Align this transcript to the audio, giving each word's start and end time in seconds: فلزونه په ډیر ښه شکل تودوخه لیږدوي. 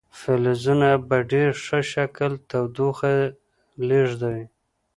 فلزونه 0.19 0.89
په 1.07 1.17
ډیر 1.31 1.49
ښه 1.65 1.79
شکل 1.93 2.31
تودوخه 2.49 3.13
لیږدوي. 3.87 4.45